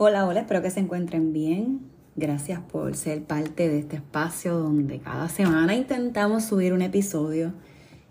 [0.00, 1.80] Hola, hola, espero que se encuentren bien.
[2.14, 7.52] Gracias por ser parte de este espacio donde cada semana intentamos subir un episodio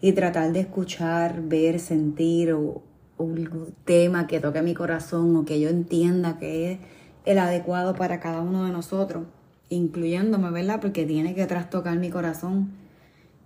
[0.01, 5.69] y tratar de escuchar, ver, sentir un tema que toque mi corazón o que yo
[5.69, 6.79] entienda que es
[7.23, 9.23] el adecuado para cada uno de nosotros,
[9.69, 10.81] incluyéndome, ¿verdad?
[10.81, 12.73] Porque tiene que trastocar mi corazón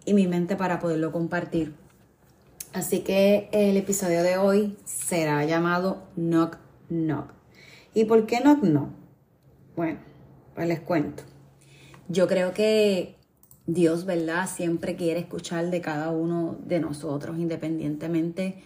[0.03, 1.75] y mi mente para poderlo compartir.
[2.73, 6.57] Así que el episodio de hoy será llamado Knock
[6.89, 7.40] Knock.
[7.93, 8.57] ¿Y por qué no?
[8.57, 8.89] No.
[9.75, 9.99] Bueno,
[10.55, 11.23] pues les cuento.
[12.07, 13.15] Yo creo que
[13.67, 14.47] Dios, ¿verdad?
[14.47, 18.63] Siempre quiere escuchar de cada uno de nosotros, independientemente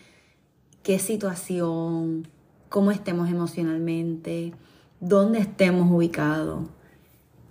[0.83, 2.27] qué situación,
[2.69, 4.53] cómo estemos emocionalmente,
[4.99, 6.69] dónde estemos ubicados.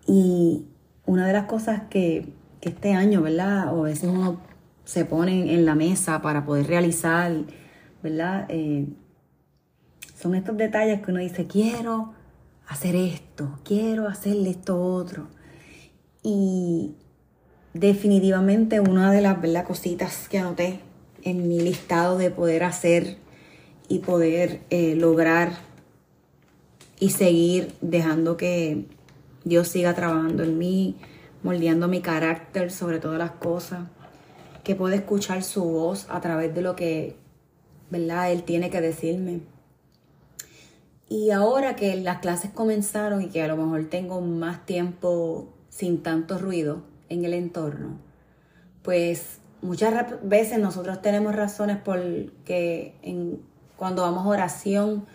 [0.06, 0.66] Y
[1.06, 3.76] una de las cosas que, este año, ¿verdad?
[3.76, 4.40] O a veces uno
[4.84, 7.32] se pone en la mesa para poder realizar,
[8.02, 8.46] ¿verdad?
[8.48, 8.86] Eh,
[10.24, 12.14] son estos detalles que uno dice, quiero
[12.66, 15.26] hacer esto, quiero hacerle esto otro.
[16.22, 16.94] Y
[17.74, 20.80] definitivamente una de las cositas que anoté
[21.24, 23.18] en mi listado de poder hacer
[23.86, 25.52] y poder eh, lograr
[26.98, 28.86] y seguir dejando que
[29.44, 30.96] Dios siga trabajando en mí,
[31.42, 33.88] moldeando mi carácter sobre todas las cosas,
[34.62, 37.14] que pueda escuchar su voz a través de lo que,
[37.90, 38.32] ¿verdad?
[38.32, 39.52] Él tiene que decirme.
[41.08, 46.02] Y ahora que las clases comenzaron y que a lo mejor tengo más tiempo sin
[46.02, 47.98] tanto ruido en el entorno,
[48.82, 52.00] pues muchas veces nosotros tenemos razones por
[52.44, 52.94] que
[53.76, 55.06] cuando vamos a oración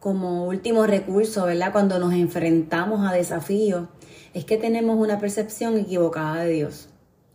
[0.00, 1.72] como último recurso, ¿verdad?
[1.72, 3.88] Cuando nos enfrentamos a desafíos,
[4.34, 6.88] es que tenemos una percepción equivocada de Dios.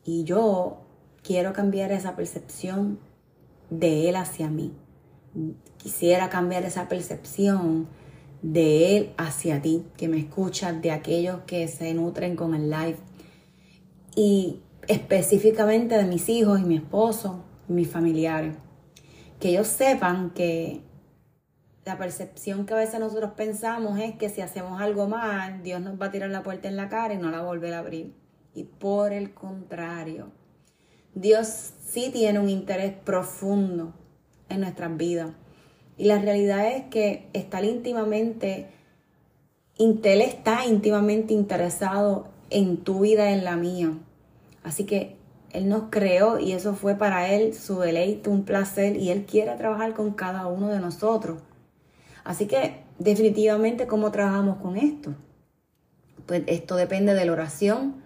[0.03, 0.79] Y yo
[1.21, 2.99] quiero cambiar esa percepción
[3.69, 4.73] de Él hacia mí
[5.77, 7.87] quisiera cambiar esa percepción
[8.41, 12.97] de Él hacia ti, que me escuchas, de aquellos que se nutren con el live.
[14.15, 18.55] Y específicamente de mis hijos y mi esposo y mis familiares.
[19.39, 20.81] Que ellos sepan que
[21.85, 25.99] la percepción que a veces nosotros pensamos es que si hacemos algo mal, Dios nos
[25.99, 28.13] va a tirar la puerta en la cara y no la volver a abrir.
[28.53, 30.31] Y por el contrario,
[31.13, 33.93] Dios sí tiene un interés profundo
[34.49, 35.31] en nuestras vidas.
[35.97, 38.67] Y la realidad es que está íntimamente,
[39.77, 43.91] Intel está íntimamente interesado en tu vida, en la mía.
[44.63, 45.15] Así que
[45.51, 49.55] Él nos creó y eso fue para Él su deleite, un placer y Él quiere
[49.55, 51.41] trabajar con cada uno de nosotros.
[52.23, 55.15] Así que definitivamente, ¿cómo trabajamos con esto?
[56.25, 58.03] Pues esto depende de la oración,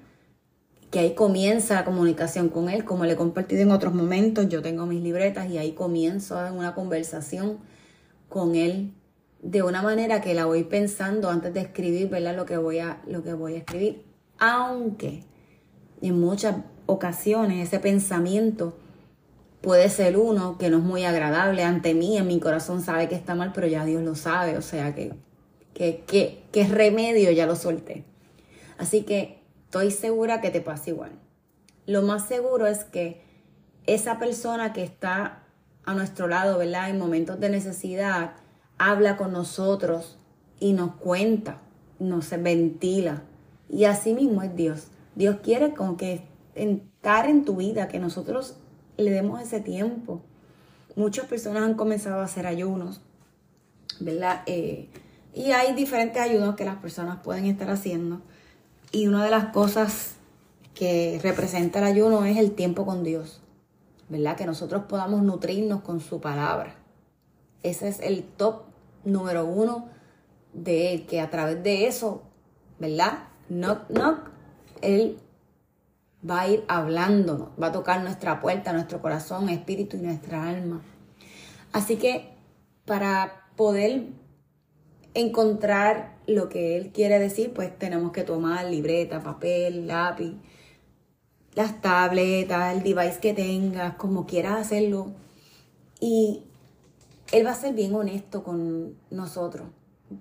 [0.91, 4.61] que ahí comienza la comunicación con él, como le he compartido en otros momentos, yo
[4.61, 7.59] tengo mis libretas y ahí comienzo en una conversación
[8.27, 8.93] con él
[9.41, 12.35] de una manera que la voy pensando antes de escribir, ¿verdad?
[12.35, 14.03] Lo que voy a, lo que voy a escribir.
[14.37, 15.23] Aunque
[16.01, 16.57] en muchas
[16.87, 18.77] ocasiones ese pensamiento
[19.61, 23.15] puede ser uno que no es muy agradable ante mí, en mi corazón sabe que
[23.15, 25.13] está mal, pero ya Dios lo sabe, o sea que,
[25.73, 28.03] que, que, que remedio ya lo solté.
[28.77, 29.40] Así que
[29.71, 31.13] estoy segura que te pasa igual.
[31.85, 33.23] Lo más seguro es que
[33.87, 35.43] esa persona que está
[35.85, 36.89] a nuestro lado, ¿verdad?
[36.89, 38.33] En momentos de necesidad,
[38.77, 40.17] habla con nosotros
[40.59, 41.61] y nos cuenta,
[41.99, 43.23] nos ventila.
[43.69, 44.87] Y así mismo es Dios.
[45.15, 48.57] Dios quiere como que entrar en tu vida, que nosotros
[48.97, 50.21] le demos ese tiempo.
[50.97, 52.99] Muchas personas han comenzado a hacer ayunos,
[54.01, 54.41] ¿verdad?
[54.47, 54.89] Eh,
[55.33, 58.21] y hay diferentes ayunos que las personas pueden estar haciendo.
[58.91, 60.15] Y una de las cosas
[60.73, 63.41] que representa el ayuno es el tiempo con Dios,
[64.09, 64.35] ¿verdad?
[64.35, 66.75] Que nosotros podamos nutrirnos con su palabra.
[67.63, 68.63] Ese es el top
[69.05, 69.87] número uno
[70.53, 72.23] de él, que a través de eso,
[72.79, 73.29] ¿verdad?
[73.47, 74.29] Knock, knock,
[74.81, 75.17] él
[76.29, 80.81] va a ir hablándonos, va a tocar nuestra puerta, nuestro corazón, espíritu y nuestra alma.
[81.71, 82.33] Así que
[82.85, 84.07] para poder
[85.13, 90.35] encontrar lo que él quiere decir, pues tenemos que tomar libreta, papel, lápiz,
[91.53, 95.11] las tabletas, el device que tengas, como quieras hacerlo.
[95.99, 96.43] Y
[97.31, 99.67] él va a ser bien honesto con nosotros,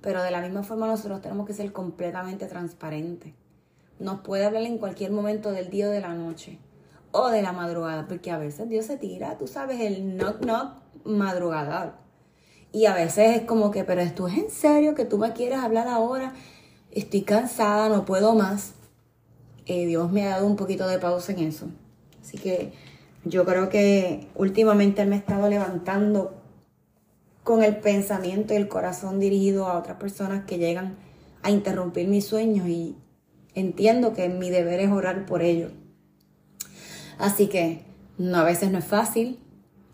[0.01, 3.33] pero de la misma forma nosotros tenemos que ser completamente transparentes
[4.01, 6.59] nos puede hablar en cualquier momento del día o de la noche
[7.13, 10.73] o de la madrugada, porque a veces Dios se tira, tú sabes, el knock knock
[11.05, 11.93] madrugador.
[12.73, 15.59] Y a veces es como que, pero esto es en serio que tú me quieres
[15.59, 16.35] hablar ahora,
[16.91, 18.75] estoy cansada, no puedo más.
[19.67, 21.67] Eh, Dios me ha dado un poquito de pausa en eso.
[22.23, 22.73] Así que
[23.25, 26.41] yo creo que últimamente me ha estado levantando
[27.43, 30.97] con el pensamiento y el corazón dirigido a otras personas que llegan
[31.43, 32.97] a interrumpir mis sueños y
[33.55, 35.73] entiendo que mi deber es orar por ellos.
[37.19, 37.83] Así que
[38.19, 39.39] no, a veces no es fácil,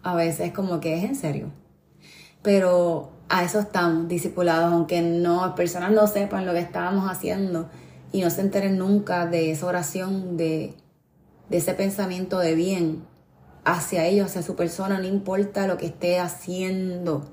[0.03, 1.51] a veces como que es en serio.
[2.47, 7.69] Pero a eso estamos, discipulados, aunque no, las personas no sepan lo que estábamos haciendo
[8.13, 10.77] y no se enteren nunca de esa oración, de,
[11.51, 13.03] ese pensamiento de bien
[13.65, 17.29] hacia ellos, hacia su persona, no importa lo que esté haciendo,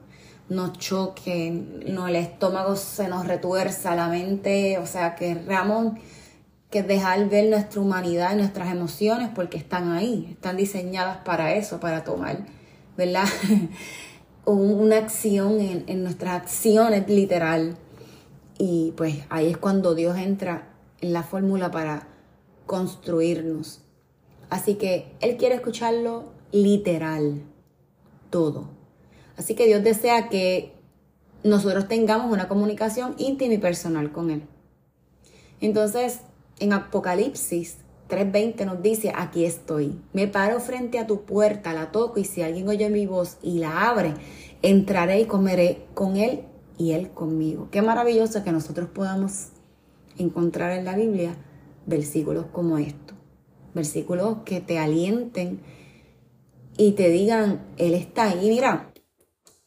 [0.50, 6.00] nos choque, no, el estómago se nos retuerza, la mente, o sea, que Ramón
[6.72, 11.80] que dejar ver nuestra humanidad y nuestras emociones porque están ahí, están diseñadas para eso,
[11.80, 12.48] para tomar,
[12.98, 13.26] ¿verdad?
[14.46, 17.78] Una acción en, en nuestras acciones literal.
[18.58, 22.08] Y pues ahí es cuando Dios entra en la fórmula para
[22.66, 23.82] construirnos.
[24.50, 27.42] Así que Él quiere escucharlo literal,
[28.30, 28.70] todo.
[29.36, 30.74] Así que Dios desea que
[31.44, 34.44] nosotros tengamos una comunicación íntima y personal con Él.
[35.60, 36.20] Entonces,
[36.60, 37.78] en Apocalipsis
[38.14, 40.00] 3:20 nos dice, aquí estoy.
[40.14, 43.58] Me paro frente a tu puerta, la toco y si alguien oye mi voz y
[43.58, 44.14] la abre,
[44.62, 46.44] entraré y comeré con él
[46.78, 47.70] y él conmigo.
[47.72, 49.48] Qué maravilloso que nosotros podamos
[50.18, 51.36] encontrar en la Biblia
[51.88, 53.18] versículos como estos.
[53.74, 55.60] Versículos que te alienten
[56.78, 58.50] y te digan, Él está ahí.
[58.50, 58.92] Mira,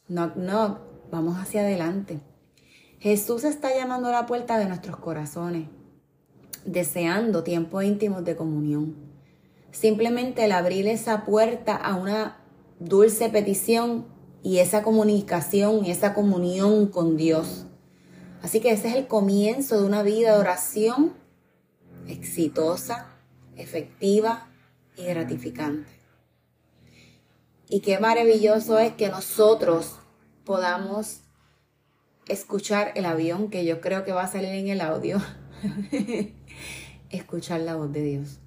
[0.07, 0.79] knock, knock,
[1.11, 2.21] vamos hacia adelante.
[2.99, 5.67] Jesús está llamando a la puerta de nuestros corazones
[6.65, 8.95] deseando tiempos íntimos de comunión.
[9.71, 12.37] Simplemente el abrir esa puerta a una
[12.79, 14.05] dulce petición
[14.43, 17.65] y esa comunicación esa comunión con Dios.
[18.41, 21.13] Así que ese es el comienzo de una vida de oración
[22.07, 23.07] exitosa,
[23.55, 24.47] efectiva
[24.95, 25.91] y gratificante.
[27.69, 29.95] Y qué maravilloso es que nosotros
[30.45, 31.21] podamos
[32.27, 35.19] escuchar el avión, que yo creo que va a salir en el audio.
[37.09, 38.39] escuchar la voz de Dios.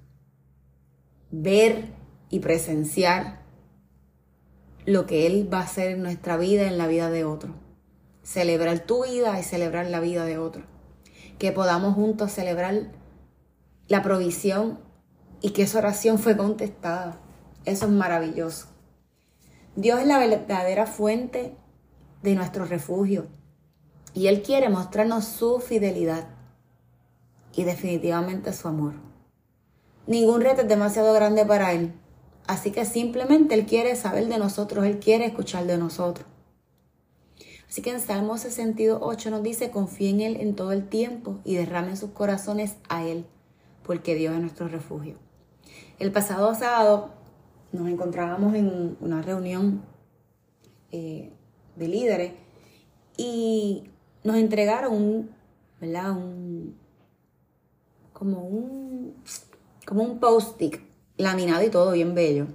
[1.31, 1.85] Ver
[2.29, 3.41] y presenciar
[4.85, 7.53] lo que Él va a hacer en nuestra vida, en la vida de otro.
[8.23, 10.63] Celebrar tu vida y celebrar la vida de otro.
[11.39, 12.91] Que podamos juntos celebrar
[13.87, 14.79] la provisión
[15.41, 17.19] y que esa oración fue contestada.
[17.65, 18.67] Eso es maravilloso.
[19.75, 21.55] Dios es la verdadera fuente
[22.21, 23.27] de nuestro refugio
[24.13, 26.27] y Él quiere mostrarnos su fidelidad
[27.55, 28.93] y definitivamente su amor.
[30.07, 31.93] Ningún reto es demasiado grande para Él,
[32.47, 36.27] así que simplemente Él quiere saber de nosotros, Él quiere escuchar de nosotros.
[37.69, 41.55] Así que en Salmo 62.8 nos dice, confíe en Él en todo el tiempo y
[41.55, 43.25] derramen sus corazones a Él,
[43.83, 45.15] porque Dios es nuestro refugio.
[45.97, 47.11] El pasado sábado
[47.71, 49.83] nos encontrábamos en una reunión
[50.91, 51.31] eh,
[51.77, 52.33] de líderes
[53.15, 53.90] y
[54.23, 55.29] nos entregaron
[55.79, 56.11] ¿verdad?
[56.11, 56.75] un,
[58.13, 59.15] como un,
[59.85, 60.79] como un post-it
[61.17, 62.47] laminado y todo bien bello.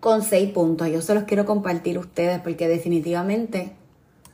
[0.00, 0.88] Con seis puntos.
[0.88, 3.72] Yo se los quiero compartir a ustedes porque definitivamente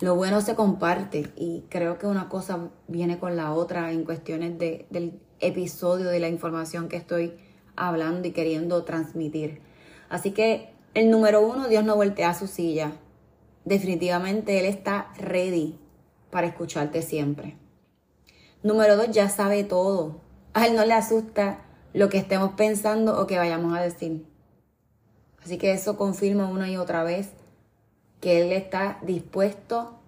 [0.00, 4.58] lo bueno se comparte y creo que una cosa viene con la otra en cuestiones
[4.58, 7.34] de, del episodio, de la información que estoy
[7.76, 9.60] hablando y queriendo transmitir.
[10.08, 12.92] Así que el número uno, Dios no voltea su silla.
[13.64, 15.78] Definitivamente Él está ready
[16.30, 17.56] para escucharte siempre.
[18.62, 20.20] Número dos, ya sabe todo.
[20.52, 21.60] A Él no le asusta
[21.92, 24.26] lo que estemos pensando o que vayamos a decir.
[25.44, 27.30] Así que eso confirma una y otra vez
[28.20, 29.98] que Él está dispuesto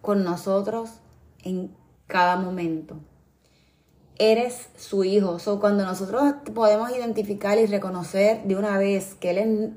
[0.00, 0.90] con nosotros
[1.42, 1.74] en
[2.06, 2.96] cada momento.
[4.18, 5.38] Eres su hijo.
[5.38, 9.70] So, cuando nosotros podemos identificar y reconocer de una vez que Él es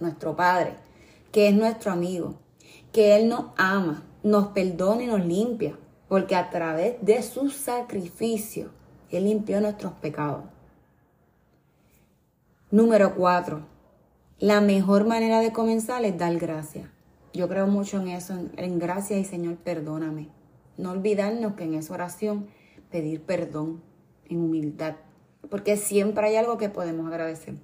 [0.00, 0.74] nuestro Padre,
[1.32, 2.36] que es nuestro amigo,
[2.92, 5.78] que Él nos ama, nos perdona y nos limpia,
[6.08, 8.70] porque a través de su sacrificio
[9.10, 10.44] Él limpió nuestros pecados.
[12.70, 13.66] Número cuatro,
[14.38, 16.88] la mejor manera de comenzar es dar gracias.
[17.32, 20.28] Yo creo mucho en eso, en, en gracias y Señor, perdóname.
[20.76, 22.48] No olvidarnos que en esa oración
[22.90, 23.82] pedir perdón
[24.28, 24.96] en humildad,
[25.50, 27.54] porque siempre hay algo que podemos agradecer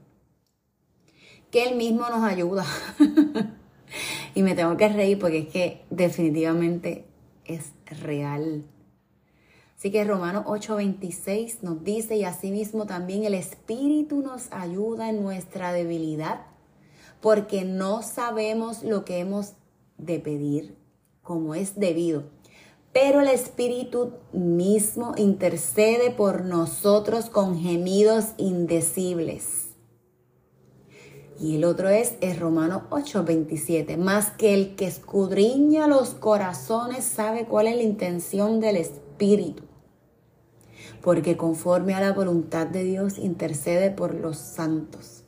[1.54, 2.66] que Él mismo nos ayuda.
[4.34, 7.06] y me tengo que reír porque es que definitivamente
[7.44, 7.72] es
[8.02, 8.64] real.
[9.76, 15.72] Así que Romanos 8:26 nos dice, y asimismo también el Espíritu nos ayuda en nuestra
[15.72, 16.46] debilidad,
[17.20, 19.54] porque no sabemos lo que hemos
[19.98, 20.76] de pedir
[21.22, 22.24] como es debido.
[22.92, 29.73] Pero el Espíritu mismo intercede por nosotros con gemidos indecibles.
[31.38, 37.46] Y el otro es, es Romano 8:27, más que el que escudriña los corazones sabe
[37.46, 39.64] cuál es la intención del Espíritu,
[41.02, 45.24] porque conforme a la voluntad de Dios intercede por los santos.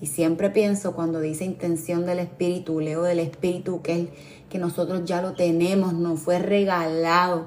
[0.00, 4.10] Y siempre pienso cuando dice intención del Espíritu, leo del Espíritu que, el,
[4.50, 7.46] que nosotros ya lo tenemos, nos fue regalado.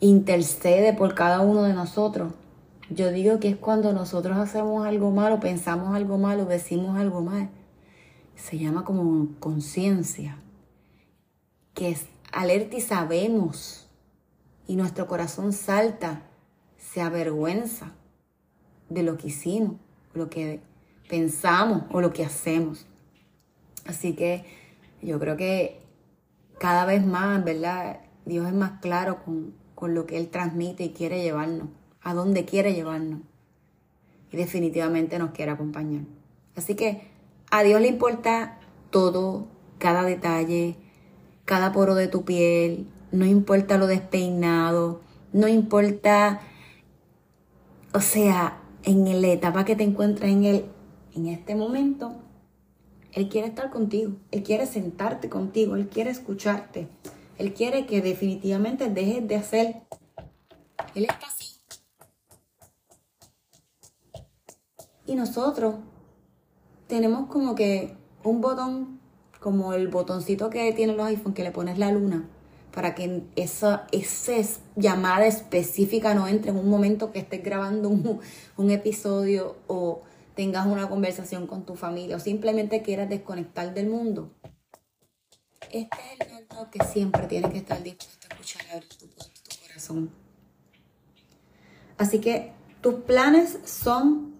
[0.00, 2.32] Intercede por cada uno de nosotros.
[2.94, 7.50] Yo digo que es cuando nosotros hacemos algo malo, pensamos algo malo, decimos algo mal.
[8.36, 10.38] Se llama como conciencia,
[11.74, 13.88] que es alerta y sabemos.
[14.68, 16.22] Y nuestro corazón salta,
[16.78, 17.94] se avergüenza
[18.88, 19.74] de lo que hicimos,
[20.12, 20.60] lo que
[21.08, 22.86] pensamos o lo que hacemos.
[23.86, 24.44] Así que
[25.02, 25.80] yo creo que
[26.60, 28.02] cada vez más, ¿verdad?
[28.24, 31.70] Dios es más claro con, con lo que Él transmite y quiere llevarnos
[32.04, 33.20] a dónde quiere llevarnos.
[34.30, 36.02] Y definitivamente nos quiere acompañar.
[36.54, 37.08] Así que
[37.50, 38.58] a Dios le importa
[38.90, 39.46] todo,
[39.78, 40.76] cada detalle,
[41.44, 45.00] cada poro de tu piel, no importa lo despeinado,
[45.32, 46.40] no importa,
[47.92, 50.64] o sea, en la etapa que te encuentras en él,
[51.14, 52.16] en este momento,
[53.12, 56.88] Él quiere estar contigo, Él quiere sentarte contigo, Él quiere escucharte,
[57.38, 59.82] Él quiere que definitivamente dejes de hacer.
[60.94, 61.53] Él está así
[65.06, 65.76] Y nosotros
[66.86, 69.00] tenemos como que un botón,
[69.40, 72.28] como el botoncito que tienen los iPhones, que le pones la luna,
[72.72, 74.32] para que esa, esa
[74.76, 78.20] llamada específica no entre en un momento que estés grabando un,
[78.56, 80.02] un episodio o
[80.34, 84.30] tengas una conversación con tu familia o simplemente quieras desconectar del mundo.
[85.70, 89.06] Este es el momento que siempre tienes que estar dispuesto a escuchar abrir tu
[89.66, 90.10] corazón.
[91.98, 94.33] Así que tus planes son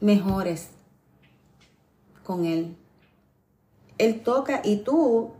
[0.00, 0.70] mejores
[2.24, 2.76] con Él.
[3.98, 5.32] Él toca y tú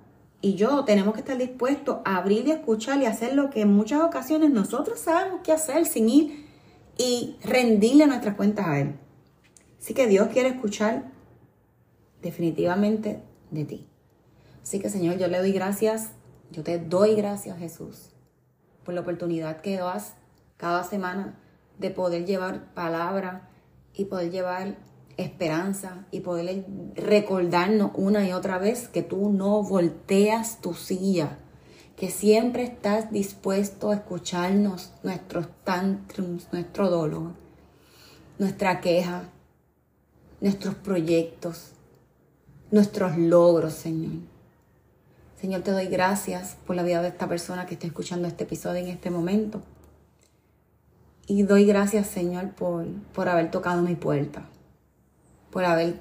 [0.43, 3.73] y yo tenemos que estar dispuestos a abrir y escuchar y hacer lo que en
[3.73, 6.47] muchas ocasiones nosotros sabemos qué hacer sin ir
[6.97, 8.95] y rendirle nuestras cuentas a Él.
[9.79, 11.11] Así que Dios quiere escuchar
[12.23, 13.87] definitivamente de ti.
[14.62, 16.12] Así que Señor, yo le doy gracias,
[16.50, 18.11] yo te doy gracias Jesús
[18.85, 20.14] por la oportunidad que das
[20.57, 21.38] cada semana
[21.79, 23.50] de poder llevar palabra
[23.94, 24.76] y poder llevar
[25.16, 31.38] esperanza y poder recordarnos una y otra vez que tú no volteas tu silla,
[31.97, 37.32] que siempre estás dispuesto a escucharnos nuestros tantrums, nuestro dolor,
[38.38, 39.25] nuestra queja,
[40.40, 41.73] nuestros proyectos,
[42.70, 44.23] nuestros logros, Señor.
[45.40, 48.80] Señor, te doy gracias por la vida de esta persona que está escuchando este episodio
[48.80, 49.62] en este momento.
[51.30, 54.49] Y doy gracias, Señor, por, por haber tocado mi puerta,
[55.52, 56.00] por haber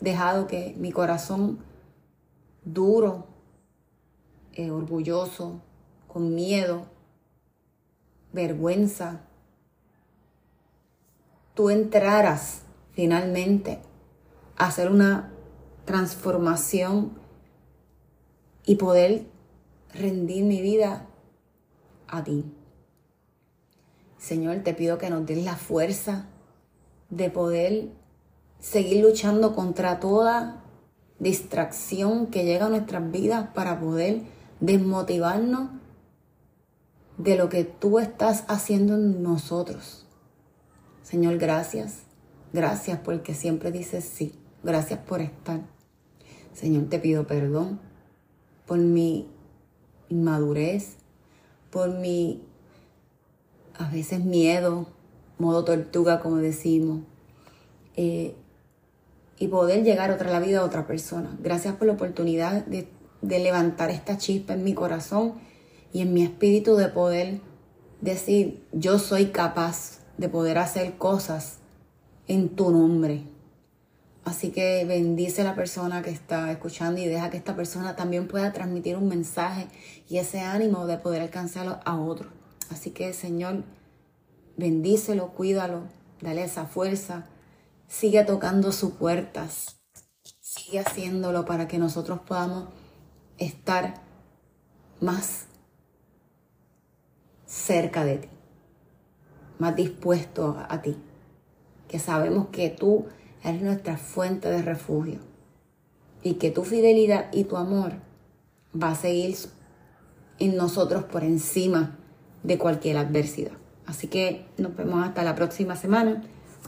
[0.00, 1.60] dejado que mi corazón
[2.64, 3.28] duro,
[4.54, 5.60] eh, orgulloso,
[6.08, 6.86] con miedo,
[8.32, 9.20] vergüenza,
[11.54, 12.62] tú entraras
[12.94, 13.78] finalmente
[14.56, 15.32] a hacer una
[15.84, 17.12] transformación
[18.66, 19.24] y poder
[19.94, 21.06] rendir mi vida
[22.08, 22.44] a ti.
[24.22, 26.26] Señor, te pido que nos des la fuerza
[27.10, 27.88] de poder
[28.60, 30.62] seguir luchando contra toda
[31.18, 34.22] distracción que llega a nuestras vidas para poder
[34.60, 35.70] desmotivarnos
[37.18, 40.06] de lo que tú estás haciendo en nosotros.
[41.02, 42.02] Señor, gracias.
[42.52, 44.38] Gracias porque siempre dices sí.
[44.62, 45.62] Gracias por estar.
[46.52, 47.80] Señor, te pido perdón
[48.66, 49.28] por mi
[50.10, 50.98] inmadurez,
[51.72, 52.44] por mi
[53.78, 54.86] a veces miedo,
[55.38, 57.02] modo tortuga como decimos,
[57.96, 58.34] eh,
[59.38, 61.36] y poder llegar otra la vida a otra persona.
[61.40, 62.88] Gracias por la oportunidad de,
[63.22, 65.34] de levantar esta chispa en mi corazón
[65.92, 67.40] y en mi espíritu de poder
[68.00, 71.58] decir, yo soy capaz de poder hacer cosas
[72.28, 73.24] en tu nombre.
[74.24, 78.28] Así que bendice a la persona que está escuchando y deja que esta persona también
[78.28, 79.66] pueda transmitir un mensaje
[80.08, 82.30] y ese ánimo de poder alcanzarlo a otros.
[82.72, 83.64] Así que Señor,
[84.56, 85.82] bendícelo, cuídalo,
[86.22, 87.26] dale esa fuerza,
[87.86, 89.76] sigue tocando sus puertas,
[90.40, 92.70] sigue haciéndolo para que nosotros podamos
[93.36, 94.00] estar
[95.00, 95.48] más
[97.44, 98.28] cerca de ti,
[99.58, 100.96] más dispuesto a, ti,
[101.88, 103.04] que sabemos que tú
[103.44, 105.20] eres nuestra fuente de refugio
[106.22, 107.92] y que tu fidelidad y tu amor
[108.74, 109.36] va a seguir
[110.38, 111.98] en nosotros por encima
[112.42, 113.52] de cualquier adversidad.
[113.86, 116.22] Así que nos vemos hasta la próxima semana.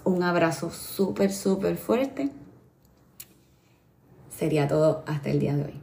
[0.04, 2.30] Un abrazo súper, súper fuerte.
[4.36, 5.74] Sería todo hasta el día de hoy.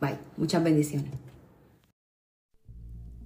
[0.00, 0.18] Bye.
[0.36, 1.25] Muchas bendiciones.